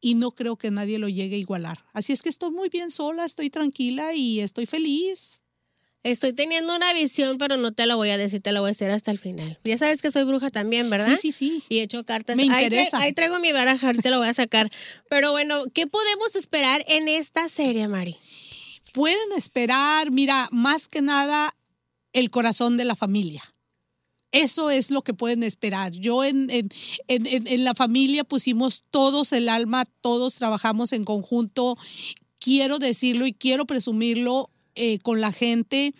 [0.00, 1.84] y no creo que nadie lo llegue a igualar.
[1.92, 5.42] Así es que estoy muy bien sola, estoy tranquila y estoy feliz.
[6.04, 8.70] Estoy teniendo una visión, pero no te la voy a decir, te la voy a
[8.70, 9.58] decir hasta el final.
[9.64, 11.18] Ya sabes que soy bruja también, ¿verdad?
[11.20, 11.62] Sí, sí, sí.
[11.68, 12.36] Y he hecho cartas.
[12.36, 13.00] Me Ahí interesa.
[13.00, 14.70] Ahí, traigo mi baraja, ahorita la voy a sacar.
[15.10, 18.16] Pero bueno, ¿qué podemos esperar en esta serie, Mari?
[18.92, 21.54] Pueden esperar, mira, más que nada,
[22.18, 23.42] el corazón de la familia.
[24.30, 25.92] Eso es lo que pueden esperar.
[25.92, 26.68] Yo en, en,
[27.08, 31.78] en- la familia pusimos todos el alma, todos trabajamos en conjunto.
[32.38, 35.94] Quiero decirlo y quiero presumirlo eh, con la gente.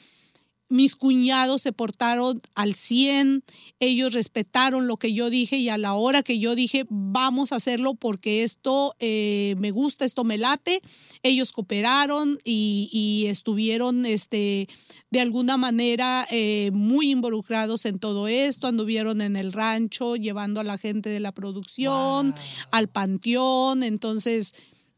[0.68, 3.42] Mis cuñados se portaron al 100,
[3.80, 7.56] ellos respetaron lo que yo dije y a la hora que yo dije, vamos a
[7.56, 10.80] hacerlo porque esto eh, me gusta, esto me late,
[11.22, 14.68] ellos cooperaron y, y estuvieron este,
[15.10, 20.64] de alguna manera eh, muy involucrados en todo esto, anduvieron en el rancho llevando a
[20.64, 22.34] la gente de la producción,
[22.70, 24.52] al panteón, entonces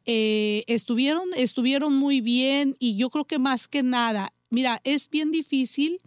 [0.06, 5.31] eh, estuvieron, estuvieron muy bien y yo creo que más que nada, mira, es bien
[5.31, 6.01] difícil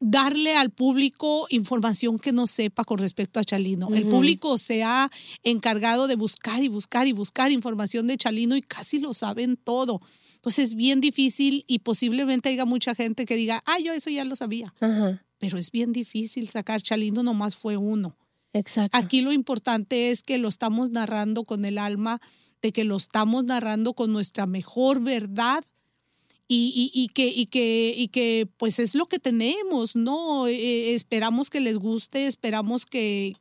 [0.00, 3.88] darle al público información que no sepa con respecto a Chalino.
[3.94, 5.10] El público se ha
[5.42, 10.00] encargado de buscar y buscar y buscar información de Chalino y casi lo saben todo.
[10.36, 14.24] Entonces es bien difícil y posiblemente haya mucha gente que diga, ah, yo eso ya
[14.24, 14.72] lo sabía.
[15.38, 18.16] Pero es bien difícil sacar Chalino, nomás fue uno.
[18.54, 18.96] exacto.
[18.96, 22.20] Aquí lo importante es que lo estamos narrando con el alma,
[22.62, 25.62] de que lo estamos narrando con nuestra mejor verdad
[26.52, 30.48] y, y- y que, y, que, y que pues es lo que tenemos, ¿no?
[30.48, 33.34] Eh, esperamos que les guste, esperamos que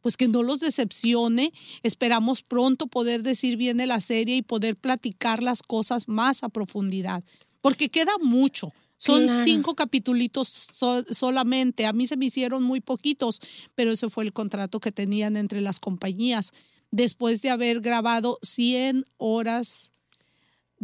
[0.00, 4.74] pues que no los decepcione, esperamos pronto poder decir bien de la serie y poder
[4.76, 7.22] platicar las cosas más a profundidad,
[7.60, 8.72] porque queda mucho.
[8.96, 9.44] Son Claro.
[9.44, 11.86] cinco capitulitos so- solamente.
[11.86, 13.40] A mí se me hicieron muy poquitos,
[13.74, 16.52] pero ese fue el contrato que tenían entre las compañías.
[16.90, 19.91] Después de haber grabado 100 horas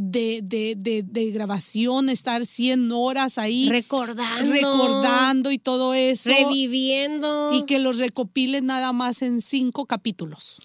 [0.00, 4.52] de, de, de, de grabación, estar 100 horas ahí recordando.
[4.52, 6.30] recordando y todo eso.
[6.30, 7.50] Reviviendo.
[7.52, 10.60] Y que los recopilen nada más en cinco capítulos.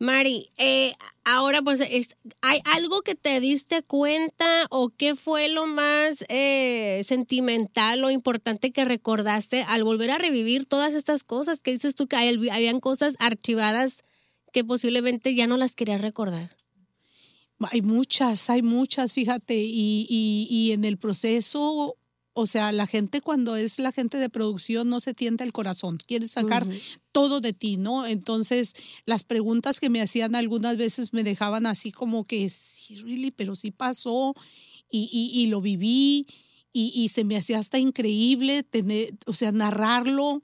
[0.00, 5.68] Mari, eh, ahora pues, es- ¿hay algo que te diste cuenta o qué fue lo
[5.68, 11.70] más eh, sentimental o importante que recordaste al volver a revivir todas estas cosas que
[11.70, 14.02] dices tú que hay, habían cosas archivadas
[14.52, 16.56] que posiblemente ya no las querías recordar?
[17.70, 21.96] Hay muchas, hay muchas, fíjate, y, y, y en el proceso,
[22.34, 25.98] o sea, la gente cuando es la gente de producción no se tienta el corazón,
[25.98, 26.76] quiere sacar Ujú.
[27.12, 28.06] todo de ti, ¿no?
[28.06, 33.30] Entonces, las preguntas que me hacían algunas veces me dejaban así como que, sí, really,
[33.30, 34.34] pero sí pasó
[34.90, 36.26] y, y, y lo viví
[36.72, 40.42] y, y se me hacía hasta increíble tener, o sea, narrarlo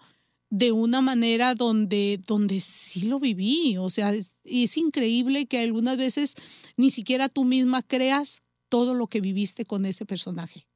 [0.51, 3.77] de una manera donde, donde sí lo viví.
[3.79, 6.35] O sea, es, es increíble que algunas veces
[6.77, 10.67] ni siquiera tú misma creas todo lo que viviste con ese personaje.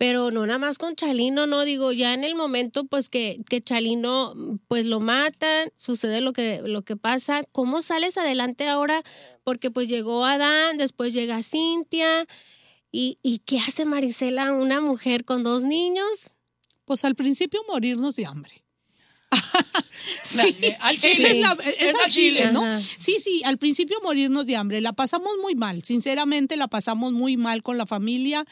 [0.00, 3.60] Pero no nada más con Chalino, no digo, ya en el momento pues que, que
[3.60, 4.34] Chalino
[4.66, 9.02] pues lo matan, sucede lo que, lo que pasa, ¿cómo sales adelante ahora?
[9.44, 12.24] Porque pues llegó Adán, después llega Cintia,
[12.90, 16.30] ¿y, y qué hace Marisela, una mujer con dos niños?
[16.90, 18.64] Pues al principio morirnos de hambre.
[20.34, 21.30] Eh, Esa chile.
[21.30, 22.40] es, la, es Es al al chile.
[22.40, 22.64] chile, ¿no?
[22.64, 22.82] Ajá.
[22.98, 24.80] Sí, sí, al principio morirnos de hambre.
[24.80, 28.44] La pasamos muy mal, sinceramente la pasamos muy mal con la familia,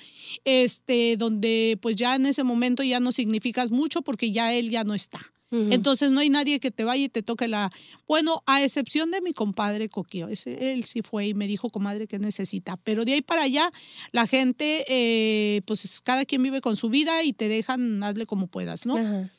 [0.45, 4.85] este, donde pues ya en ese momento ya no significas mucho porque ya él ya
[4.85, 5.19] no está.
[5.51, 5.69] Ujú.
[5.73, 7.71] Entonces no hay nadie que te vaya y te toque la...
[8.07, 12.07] Bueno, a excepción de mi compadre Coquio, ese, él sí fue y me dijo, comadre,
[12.07, 12.77] ¿qué necesita?
[12.85, 13.73] Pero de ahí para allá,
[14.13, 18.27] la gente, eh, pues es- cada quien vive con su vida y te dejan, hazle
[18.27, 18.97] como puedas, ¿no?
[18.99, 19.31] Ajá.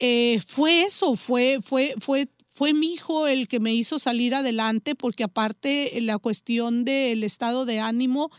[0.00, 4.94] Eh, fue eso, fue, fue, fue, fue mi hijo el que me hizo salir adelante,
[4.94, 8.30] porque aparte la cuestión del estado de ánimo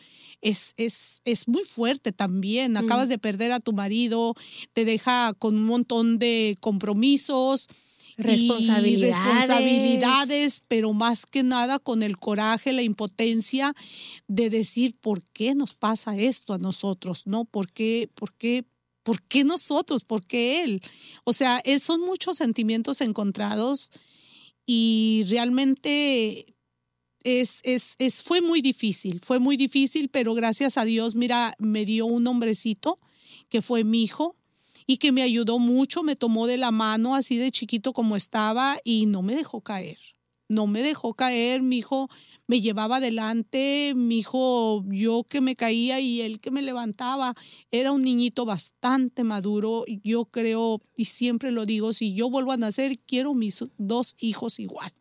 [0.42, 2.78] es, es, es muy fuerte también.
[2.78, 4.36] Acabas de perder a tu marido,
[4.74, 7.68] te deja con un montón de compromisos.
[8.18, 8.22] y
[9.02, 13.74] responsabilidades, pero más que nada con el coraje, la impotencia
[14.28, 17.46] de decir por qué nos pasa esto a nosotros, ¿no?
[17.46, 18.66] ¿Por qué, por qué,
[19.04, 20.04] por qué nosotros?
[20.04, 20.82] ¿Por qué él?
[21.24, 23.90] O sea, es- son muchos sentimientos encontrados
[24.66, 26.46] y realmente
[27.24, 31.86] es, es, es, fue muy difícil, fue muy difícil, pero gracias a Dios, mira, me
[31.86, 33.00] dio un hombrecito
[33.50, 34.36] que fue mi hijo
[34.86, 38.78] y que me ayudó mucho, me tomó de la mano así de chiquito como estaba
[38.84, 39.98] y no me dejó caer.
[40.48, 42.10] No me dejó caer, mi hijo
[42.48, 47.36] me llevaba adelante, mi hijo yo que me caía y él que me levantaba.
[47.70, 52.58] Era un niñito bastante maduro, yo creo y siempre lo digo, si yo vuelvo a
[52.58, 54.92] nacer, quiero mis dos hijos igual.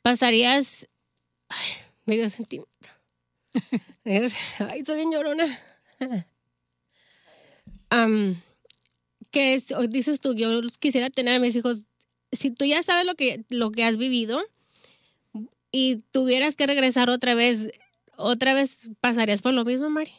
[0.00, 0.88] Pasarías...
[1.48, 1.68] Ay,
[2.06, 2.88] me dio sentimiento.
[4.04, 5.46] Ay, soy bien llorona.
[7.90, 8.40] Am,
[9.30, 11.84] que es, dices tú, yo quisiera tener a mis hijos,
[12.32, 14.40] si tú ya sabes lo que, lo que has vivido
[15.72, 17.70] y tuvieras que regresar otra vez,
[18.16, 20.12] otra vez pasarías por lo mismo, Mari.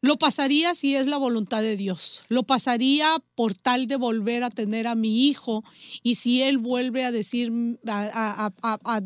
[0.00, 2.22] Lo pasaría si es la voluntad de Dios.
[2.28, 5.64] Lo pasaría por tal de volver a tener a mi hijo
[6.02, 7.50] y si él vuelve a decir,
[7.86, 9.02] a- a-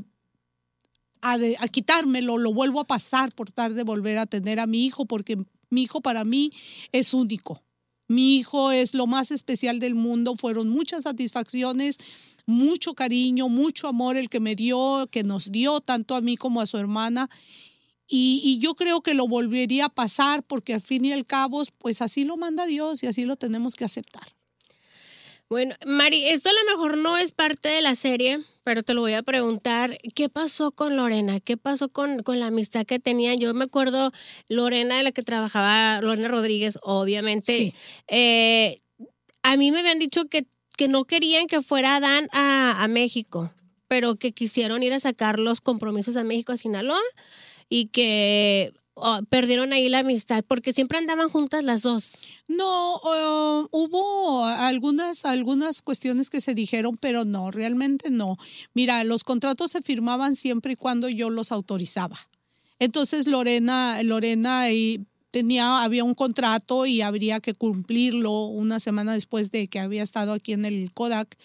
[1.22, 4.84] a- de- quitármelo, lo vuelvo a pasar por tal de volver a tener a mi
[4.86, 5.36] hijo porque
[5.70, 6.52] mi hijo para mí
[6.92, 7.62] es único.
[8.10, 10.34] Mi hijo es lo más especial del mundo.
[10.38, 11.98] Fueron muchas satisfacciones,
[12.46, 16.62] mucho cariño, mucho amor el que me dio, que nos dio tanto a mí como
[16.62, 17.28] a su hermana.
[18.06, 21.62] Y, y yo creo que lo volvería a pasar porque al fin y al cabo,
[21.76, 24.37] pues así lo manda Dios y así lo tenemos que aceptar.
[25.50, 29.00] Bueno, Mari, esto a lo mejor no es parte de la serie, pero te lo
[29.00, 29.98] voy a preguntar.
[30.14, 31.40] ¿Qué pasó con Lorena?
[31.40, 33.38] ¿Qué pasó con, con la amistad que tenían?
[33.38, 34.12] Yo me acuerdo,
[34.48, 37.56] Lorena, de la que trabajaba, Lorena Rodríguez, obviamente.
[37.56, 37.74] Sí.
[38.08, 38.78] eh,
[39.42, 43.50] a mí me habían dicho que, que no querían que fuera Dan a, a México,
[43.88, 47.00] pero que quisieron ir a sacar los compromisos a México, a Sinaloa,
[47.70, 48.74] y que
[49.28, 52.12] perdieron ahí la amistad, porque siempre andaban juntas las dos.
[52.46, 53.00] No,
[53.70, 58.38] hubo algunas, algunas cuestiones que se dijeron, pero no, realmente no.
[58.74, 62.18] Mira, los contratos se firmaban siempre y cuando yo los autorizaba.
[62.78, 64.66] Entonces Lorena, Lorena
[65.30, 70.32] tenía, había un contrato y habría que cumplirlo una semana después de que había estado
[70.32, 71.36] aquí en el Kodak.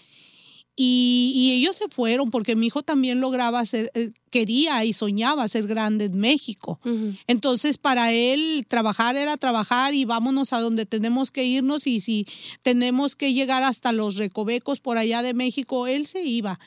[0.76, 5.48] Y, y ellos se fueron porque mi hijo también lograba ser, eh, quería y soñaba
[5.48, 6.80] ser grande en México.
[7.28, 12.26] Entonces, para él, trabajar era trabajar y vámonos a donde tenemos que irnos y si
[12.64, 16.60] tenemos que llegar hasta los recovecos por allá de México, él se iba.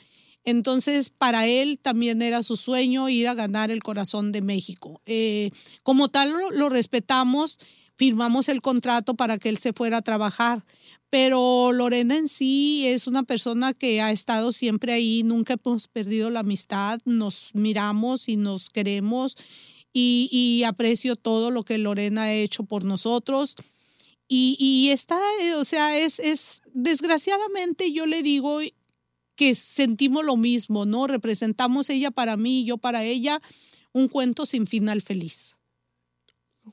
[0.45, 5.01] Entonces, para él también era su sueño ir a ganar el corazón de México.
[5.05, 5.51] Eh,
[5.83, 7.59] como tal, lo, lo respetamos,
[7.97, 10.65] firmamos el contrato para que él se fuera a trabajar.
[11.09, 16.29] Pero Lorena en sí es una persona que ha estado siempre ahí, nunca hemos perdido
[16.29, 19.37] la amistad, nos miramos y nos queremos
[19.93, 23.55] y, aprecio todo lo que Lorena ha hecho por nosotros.
[24.27, 28.59] Y, y está, eh, o sea, es, desgraciadamente yo le digo
[29.35, 31.07] que sentimos lo mismo, ¿no?
[31.07, 33.41] Representamos ella para mí y yo para ella
[33.93, 35.56] un cuento sin final feliz.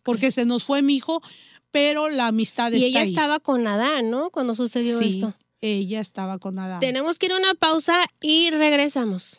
[0.02, 1.22] Porque se nos fue mi hijo,
[1.70, 3.08] pero la amistad Y está ella ahí.
[3.08, 4.30] estaba con Adán, ¿no?
[4.30, 5.34] Cuando sucedió sí, esto.
[5.60, 6.80] ella estaba con Adán.
[6.80, 9.38] Tenemos que ir a una pausa y regresamos.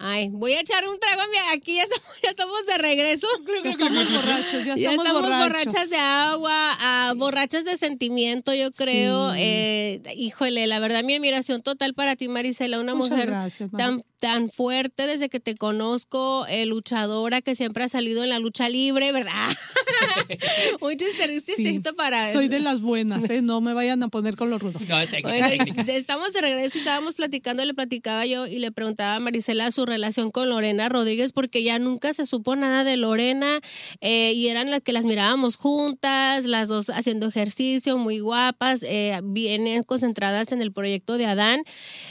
[0.00, 1.22] Ay, voy a echar un trago.
[1.52, 3.26] Aquí ya estamos, ya estamos de regreso.
[3.64, 5.48] Ya estamos borrachos, ya Ya estamos, estamos borrachos.
[5.48, 9.32] borrachas de agua, ah, borrachas de sentimiento, yo creo.
[9.34, 9.40] Sí.
[9.42, 14.04] Eh, híjole, la verdad, mi admiración total para ti, Marisela, una Muchas mujer gracias, tan,
[14.20, 18.68] tan fuerte desde que te conozco, eh, luchadora que siempre ha salido en la lucha
[18.68, 19.32] libre, ¿verdad?
[20.80, 21.44] Un chiste- Sí.
[21.54, 23.42] chistecito para Soy de las buenas, ¿eh?
[23.42, 24.82] No me vayan a poner con los rudos.
[24.88, 25.92] No, técnica, Bueno, técnica.
[25.92, 29.86] estamos de regreso y estábamos platicando, le platicaba yo y le preguntaba a Marisela su
[29.88, 33.60] relación con Lorena Rodríguez porque ya nunca se supo nada de Lorena
[34.00, 39.18] eh, y eran las que las mirábamos juntas, las dos haciendo ejercicio, muy guapas, eh,
[39.22, 41.64] bien concentradas en el proyecto de Adán.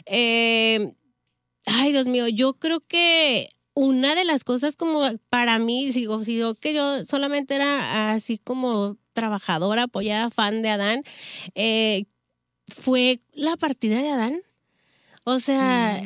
[0.05, 0.93] Eh,
[1.65, 6.55] ay, Dios mío, yo creo que una de las cosas como para mí, sigo, sigo
[6.55, 11.03] que yo solamente era así como trabajadora, apoyada, fan de Adán,
[11.53, 12.05] eh,
[12.67, 14.41] fue la partida de Adán.
[15.25, 16.01] O sea,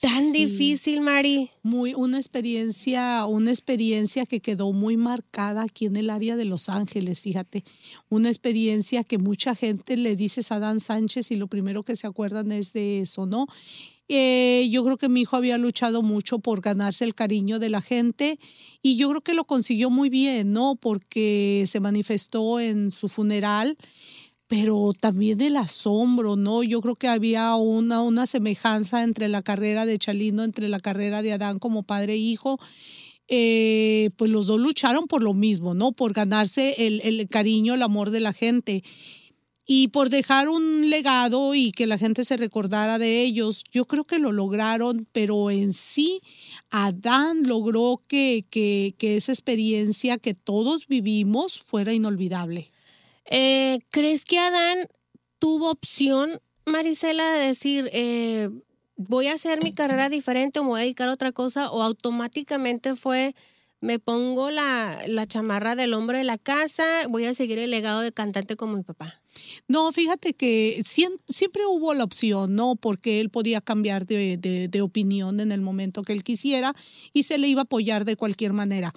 [0.00, 0.46] tan sí.
[0.46, 1.50] difícil, Mari.
[1.62, 6.68] Muy, una experiencia, una experiencia que quedó muy marcada aquí en el área de Los
[6.68, 7.64] Ángeles, fíjate.
[8.08, 12.06] Una experiencia que mucha gente le dices a Dan Sánchez y lo primero que se
[12.06, 13.46] acuerdan es de eso, ¿no?
[14.12, 17.80] Eh, yo creo que mi hijo había luchado mucho por ganarse el cariño de la
[17.80, 18.40] gente
[18.82, 20.74] y yo creo que lo consiguió muy bien, ¿no?
[20.74, 23.76] Porque se manifestó en su funeral
[24.50, 26.64] pero también el asombro, ¿no?
[26.64, 31.22] Yo creo que había una, una semejanza entre la carrera de Chalino, entre la carrera
[31.22, 32.58] de Adán como padre e hijo.
[33.28, 35.92] Eh, pues los dos lucharon por lo mismo, ¿no?
[35.92, 38.82] Por ganarse el, el cariño, el amor de la gente
[39.64, 43.62] y por dejar un legado y que la gente se recordara de ellos.
[43.70, 46.20] Yo creo que lo lograron, pero en sí
[46.70, 52.72] Adán logró que, que, que esa experiencia que todos vivimos fuera inolvidable.
[53.30, 54.86] Eh, ¿Crees que Adán
[55.38, 58.50] tuvo opción, Marisela, de decir, eh,
[58.96, 61.70] voy a hacer mi carrera diferente o me voy a dedicar a otra cosa?
[61.70, 63.34] ¿O automáticamente fue,
[63.80, 68.00] me pongo la, la chamarra del hombre de la casa, voy a seguir el legado
[68.00, 69.22] de cantante como mi papá?
[69.68, 72.74] No, fíjate que siempre hubo la opción, ¿no?
[72.74, 76.74] Porque él podía cambiar de, de- de opinión en el momento que él quisiera
[77.12, 78.92] y se le iba a apoyar de cualquier manera.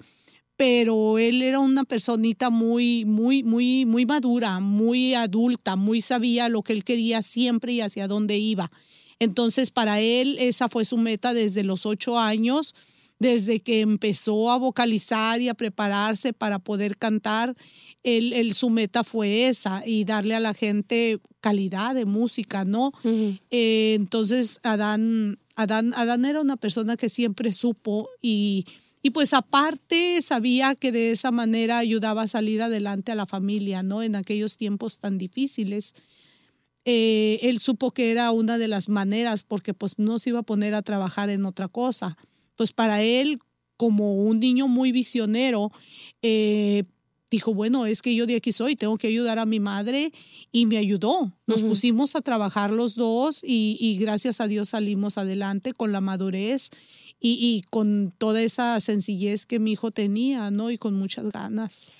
[0.56, 6.62] Pero él era una personita muy, muy, muy, muy madura, muy adulta, muy sabía lo
[6.62, 8.70] que él quería siempre y hacia dónde iba.
[9.18, 12.74] Entonces, para él, esa fue su meta desde los ocho años,
[13.18, 17.56] desde que empezó a vocalizar y a prepararse para poder cantar.
[18.02, 22.92] Él, su meta fue esa y darle a la gente calidad de música, ¿no?
[23.50, 28.66] Eh, entonces, Adán, Adán, Adán era una persona que siempre supo y
[29.06, 33.82] y pues aparte sabía que de esa manera ayudaba a salir adelante a la familia,
[33.82, 34.02] ¿no?
[34.02, 35.92] En aquellos tiempos tan difíciles.
[36.86, 40.44] Eh, él supo que era una de las maneras porque pues no se iba a
[40.44, 42.16] poner a trabajar en otra cosa.
[42.52, 43.40] Entonces para él,
[43.76, 45.70] como un niño muy visionero,
[46.22, 46.84] eh,
[47.30, 50.12] dijo, bueno, es que yo de aquí soy, tengo que ayudar a mi madre
[50.50, 51.30] y me ayudó.
[51.46, 56.00] Nos pusimos a trabajar los dos y, y, gracias a Dios salimos adelante con la
[56.00, 56.70] madurez
[57.20, 60.70] y, con toda esa sencillez que mi hijo tenía, ¿no?
[60.70, 61.92] Y con muchas ganas.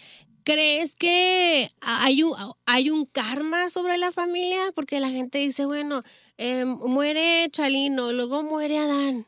[0.45, 2.35] ¿Crees que hay un,
[2.67, 4.61] hay un karma sobre la familia?
[4.75, 6.03] Porque la gente dice, bueno,
[6.37, 9.27] em, muere Chalino, luego muere Adán.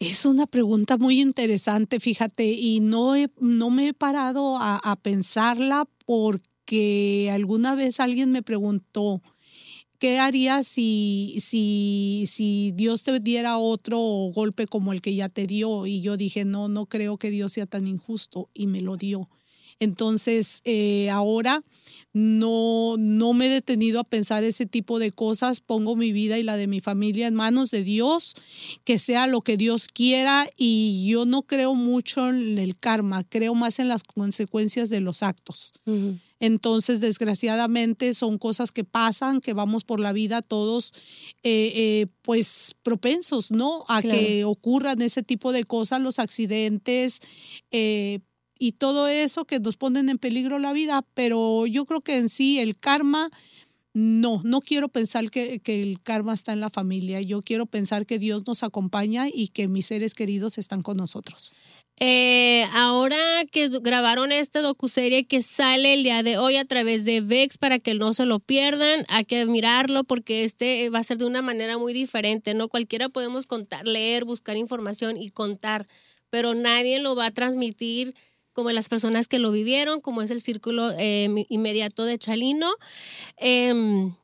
[0.00, 5.88] Es una pregunta muy interesante, fíjate, y no, no me he parado a, a pensarla
[6.04, 9.22] porque alguna vez alguien me preguntó,
[9.98, 13.98] ¿qué harías si, si, si Dios te diera otro
[14.34, 15.86] golpe como el que ya te dio?
[15.86, 19.28] Y yo dije, no, no creo que Dios sea tan injusto y me lo dio.
[19.80, 21.62] Entonces, eh, ahora
[22.12, 25.60] no, no me he detenido a pensar ese tipo de cosas.
[25.60, 28.36] Pongo mi vida y la de mi familia en manos de Dios,
[28.84, 30.48] que sea lo que Dios quiera.
[30.56, 35.22] Y yo no creo mucho en el karma, creo más en las consecuencias de los
[35.22, 35.72] actos.
[36.38, 40.92] Entonces, desgraciadamente, son cosas que pasan, que vamos por la vida todos,
[41.42, 43.84] eh, eh, pues, propensos, ¿no?
[43.88, 47.20] A que ocurran ese tipo de cosas, los accidentes.
[47.70, 48.20] Eh,
[48.58, 52.28] y todo eso que nos ponen en peligro la vida, pero yo creo que en
[52.28, 53.30] sí el karma,
[53.92, 58.06] no, no quiero pensar que, que, el karma está en la familia, yo quiero pensar
[58.06, 61.52] que Dios nos acompaña y que mis seres queridos están con nosotros.
[62.00, 67.20] Eh, ahora que grabaron esta docuserie que sale el día de hoy a través de
[67.20, 71.18] VEX para que no se lo pierdan, hay que mirarlo porque este va a ser
[71.18, 72.68] de una manera muy diferente, ¿no?
[72.68, 75.86] Cualquiera podemos contar, leer, buscar información y contar,
[76.30, 78.14] pero nadie lo va a transmitir
[78.54, 82.72] como las personas que lo vivieron, como es el círculo eh, inmediato de Chalino.
[83.36, 84.14] Em,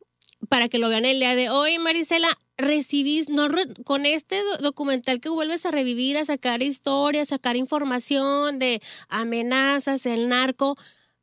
[0.49, 3.49] para que lo vean el día de hoy, Marisela, recibís, no,
[3.85, 10.29] con este documental que vuelves a revivir, a sacar historias, sacar información de amenazas, el
[10.29, 10.77] narco,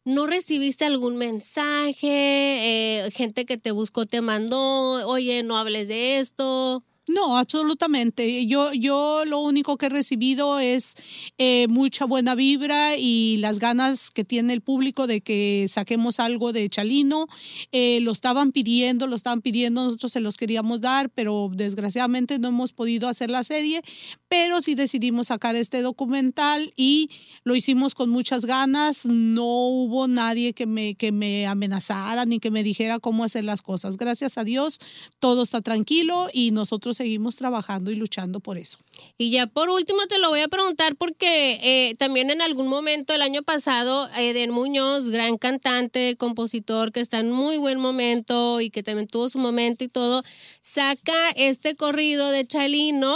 [0.04, 2.08] ¿no recibiste algún mensaje?
[2.08, 6.84] Eh, gente que te buscó, te mandó, oye, no hables de esto.
[7.08, 8.46] No, absolutamente.
[8.48, 10.96] Yo, yo lo único que he recibido es
[11.38, 16.52] eh, mucha buena vibra y las ganas que tiene el público de que saquemos algo
[16.52, 17.28] de Chalino.
[17.72, 22.50] Eh, lo estaban pidiendo, lo estaban pidiendo, nosotros se los queríamos dar, pero desgraciadamente no
[22.50, 23.82] hemos podido hacer la serie,
[24.28, 27.10] pero sí decidimos sacar este documental y
[27.46, 29.06] lo hicimos con muchas ganas.
[29.06, 33.62] No hubo nadie que me, que me amenazara ni que me dijera cómo hacer las
[33.62, 33.96] cosas.
[33.96, 34.80] Gracias a Dios,
[35.20, 38.78] todo está tranquilo y nosotros seguimos trabajando y luchando por eso.
[39.18, 43.14] Y ya por último te lo voy a preguntar porque eh, también en algún momento
[43.14, 48.70] el año pasado, Eden Muñoz, gran cantante, compositor que está en muy buen momento y
[48.70, 50.24] que también tuvo su momento y todo,
[50.62, 53.16] saca este corrido de Chalino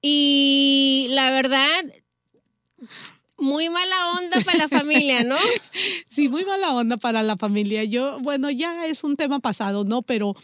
[0.00, 1.84] y la verdad
[3.38, 5.36] muy mala onda para la familia, ¿no?
[6.08, 7.84] Sí, muy mala onda para la familia.
[7.84, 10.02] Yo, bueno, ya es un tema pasado, ¿no?
[10.02, 10.34] Pero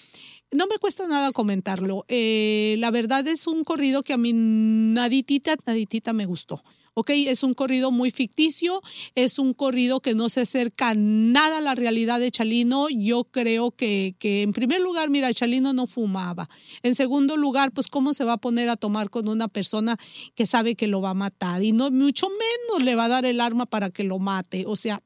[0.52, 2.04] no me cuesta nada comentarlo.
[2.08, 6.62] Eh, la verdad es un corrido que a mí naditita, naditita me gustó.
[6.94, 7.10] ¿ok?
[7.10, 8.82] Es un corrido muy ficticio,
[9.14, 12.88] es un corrido que no se acerca nada a la realidad de Chalino.
[12.90, 16.48] Yo creo que, que, en primer lugar, mira, Chalino no fumaba.
[16.82, 19.96] En segundo lugar, pues cómo se va a poner a tomar con una persona
[20.34, 23.24] que sabe que lo va a matar y no mucho menos le va a dar
[23.24, 24.64] el arma para que lo mate.
[24.66, 25.02] O sea,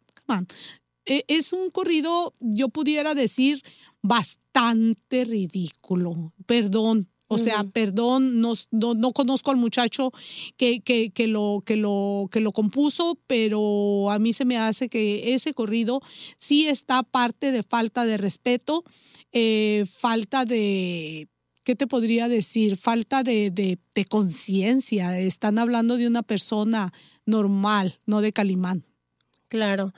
[1.06, 3.62] e, es un corrido, yo pudiera decir,
[4.06, 6.32] bastante ridículo.
[6.46, 7.08] Perdón.
[7.28, 10.12] O sea, perdón, no, no, conozco al muchacho
[10.56, 14.88] que, que, que, lo, que, lo, que lo compuso, pero a mí se me hace
[14.88, 16.00] que ese corrido
[16.36, 18.84] sí está parte de falta de respeto,
[19.32, 21.28] eh, falta de,
[21.64, 22.76] ¿qué te podría decir?
[22.76, 25.18] Falta de, de, de conciencia.
[25.18, 26.92] Están hablando de una persona
[27.24, 28.84] normal, no de Calimán.
[29.48, 29.92] Claro.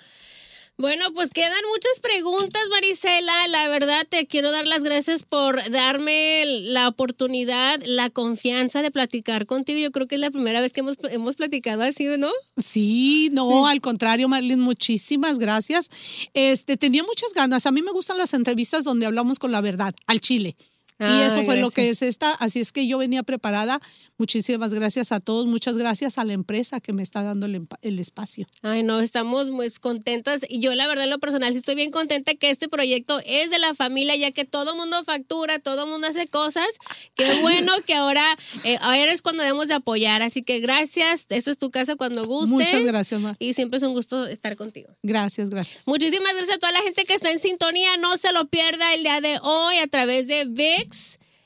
[0.81, 3.49] Bueno, pues quedan muchas preguntas, Marisela.
[3.49, 9.45] La verdad, te quiero dar las gracias por darme la oportunidad, la confianza de platicar
[9.47, 9.81] contigo.
[9.81, 12.31] Yo creo que es la primera vez que hemos, hemos platicado así, ¿no?
[12.59, 15.91] Sí, no, al contrario, Marlene, muchísimas gracias.
[16.33, 17.67] Este, tenía muchas ganas.
[17.67, 20.55] A mí me gustan las entrevistas donde hablamos con la verdad, al chile.
[21.01, 22.03] Y Ah, eso fue lo que gracias.
[22.03, 22.33] es esta.
[22.35, 23.81] Así es que yo venía preparada.
[24.17, 25.47] Muchísimas gracias a todos.
[25.47, 28.49] Muchas gracias a la empresa que me está dando el, el espacio.
[28.63, 30.45] Ay, no, estamos muy contentas.
[30.49, 33.51] Y yo, la verdad, en lo personal, sí estoy bien contenta que este proyecto es
[33.51, 36.67] de la familia, ya que todo mundo factura, todo mundo hace cosas.
[37.15, 38.25] Qué bueno que ahora,
[38.65, 40.23] eh, ahora es cuando debemos de apoyar.
[40.23, 41.27] Así que gracias.
[41.29, 42.51] Esta es tu casa cuando gustes.
[42.51, 43.37] Muchas gracias, Mar.
[43.39, 44.89] Y siempre es un gusto estar contigo.
[45.05, 45.87] Gracias, gracias.
[45.87, 47.97] Muchísimas gracias a toda la gente que está en sintonía.
[47.99, 50.45] No se lo pierda el día de hoy a través de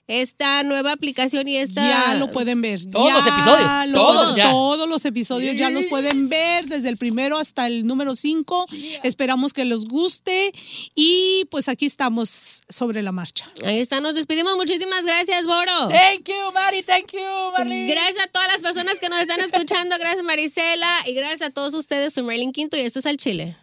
[0.09, 1.89] Esta nueva aplicación y esta.
[1.89, 2.85] Ya lo pueden ver.
[2.91, 4.51] Todos Ya los episodios, lo- todos ya.
[4.51, 8.67] Todos los episodios ya los pueden ver desde el primero hasta el número 5.
[9.05, 10.53] Esperamos que les guste
[10.97, 13.49] y pues aquí estamos sobre la marcha.
[13.65, 14.57] Ahí está, nos despedimos.
[14.57, 15.89] Muchísimas gracias, Boro.
[15.89, 16.83] Thank you, Mari.
[16.83, 17.87] Thank you, Marlene.
[17.87, 19.97] Gracias a todas las personas que nos están escuchando.
[19.99, 20.91] Gracias, Marisela.
[21.07, 22.13] Y gracias a todos ustedes.
[22.13, 23.57] Soy Marilyn Quinto y esto es Al Chile.